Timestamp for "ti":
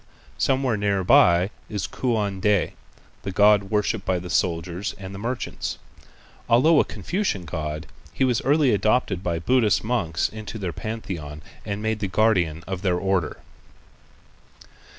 2.41-2.71